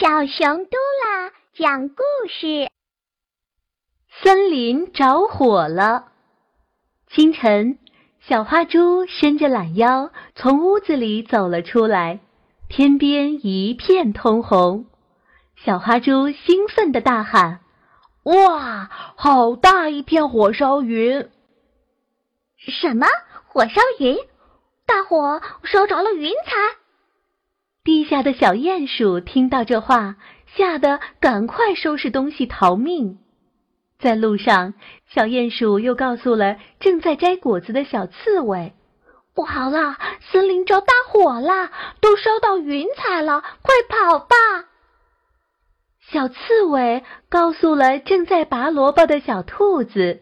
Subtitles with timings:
[0.00, 2.70] 小熊嘟啦讲故事：
[4.22, 6.06] 森林着火了。
[7.08, 7.78] 清晨，
[8.18, 12.20] 小花猪伸着懒腰从屋子里走了出来，
[12.70, 14.86] 天边一片通红。
[15.62, 17.60] 小花猪兴奋地大喊
[18.24, 21.28] ：“哇，好大一片火烧云！
[22.56, 23.06] 什么
[23.48, 24.16] 火烧云？
[24.86, 26.79] 大火烧着了云彩？”
[27.82, 30.16] 地下的小鼹鼠听到这话，
[30.54, 33.18] 吓得赶快收拾东西逃命。
[33.98, 34.74] 在路上，
[35.08, 38.74] 小鼹鼠又告诉了正在摘果子的小刺猬
[39.34, 39.96] ：“不好了，
[40.30, 41.70] 森林着大火了，
[42.02, 44.36] 都烧到云彩了，快跑吧！”
[46.12, 50.20] 小刺猬告诉了正在拔萝卜的小兔子，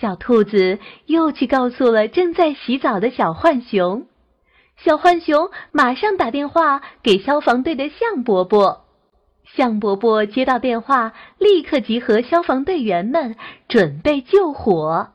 [0.00, 4.08] 小兔子又去告诉了正在洗澡的小浣熊。
[4.84, 8.84] 小浣熊马上打电话给消防队的象伯伯，
[9.54, 13.36] 象伯伯接到电话，立刻集合消防队员们
[13.68, 15.10] 准备救火。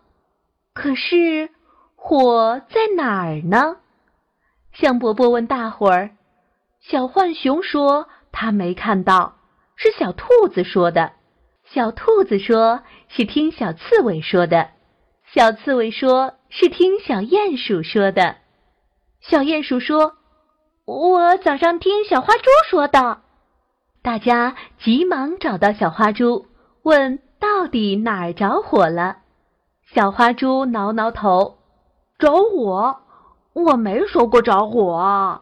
[0.73, 1.50] 可是
[1.95, 3.75] 火在哪儿呢？
[4.72, 6.11] 象伯伯问大伙儿。
[6.80, 9.36] 小浣熊说他没看到，
[9.75, 11.11] 是小兔子说的。
[11.66, 14.69] 小兔子说是听小刺猬说的，
[15.34, 18.38] 小刺猬说是听小鼹鼠说的。
[19.21, 20.17] 小鼹鼠说
[20.85, 23.21] ：“我早上听小花猪说的。”
[24.01, 26.45] 大家急忙找到小花猪，
[26.83, 29.17] 问到底哪儿着火了。
[29.93, 31.57] 小花猪挠挠头
[32.17, 33.01] ：“着火？
[33.53, 35.41] 我没说过着火。”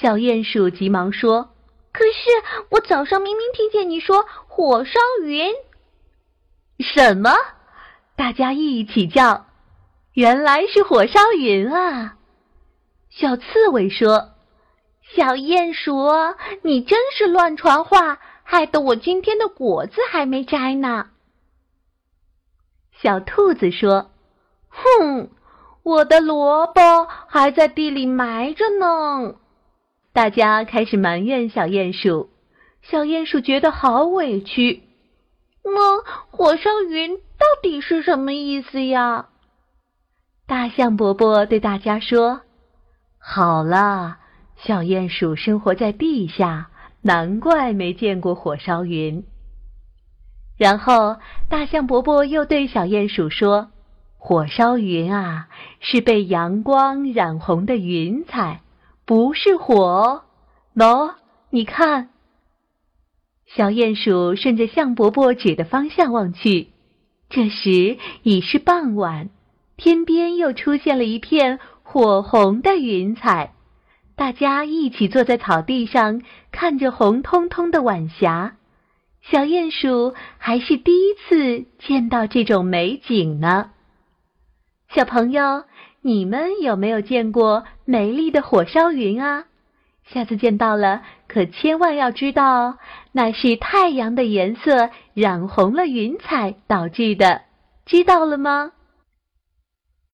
[0.00, 1.50] 小鼹鼠急忙说
[1.92, 5.54] ：“可是我早上明明听见你说火烧云。”
[6.80, 7.30] 什么？
[8.14, 9.46] 大家一起叫
[10.12, 12.16] ：“原来是火烧云啊！”
[13.20, 14.30] 小刺猬说
[15.02, 16.06] ：“小鼹鼠，
[16.62, 21.08] 你真是乱传话，害得我今天的果子还没摘呢。”
[23.02, 24.12] 小兔子说
[24.70, 25.30] ：“哼，
[25.82, 29.34] 我的萝卜还在地里埋着呢。”
[30.14, 32.30] 大家开始埋怨小鼹鼠，
[32.82, 34.84] 小鼹鼠觉得好委屈。
[35.64, 39.28] 那火烧云到底是什么意思呀？
[40.46, 42.42] 大象伯伯对大家说。
[43.18, 44.18] 好了，
[44.56, 46.70] 小鼹鼠生活在地下，
[47.02, 49.24] 难怪没见过火烧云。
[50.56, 51.16] 然后，
[51.48, 53.70] 大象伯伯又对小鼹鼠说
[54.18, 55.48] ：“火烧云啊，
[55.80, 58.62] 是被阳光染红的云彩，
[59.04, 60.24] 不是火。
[60.74, 61.14] 喏，
[61.50, 62.08] 你看。”
[63.46, 66.68] 小鼹鼠顺着象伯伯指的方向望去，
[67.30, 69.30] 这时已是傍晚，
[69.76, 71.60] 天边又出现了一片。
[71.90, 73.54] 火红的云彩，
[74.14, 76.20] 大家一起坐在草地上，
[76.52, 78.56] 看着红彤彤的晚霞。
[79.22, 83.70] 小鼹鼠还是第一次见到这种美景呢。
[84.90, 85.64] 小朋友，
[86.02, 89.46] 你们有没有见过美丽的火烧云啊？
[90.12, 92.76] 下次见到了，可千万要知道，
[93.12, 97.44] 那是太阳的颜色染红了云彩导致的，
[97.86, 98.72] 知道了吗？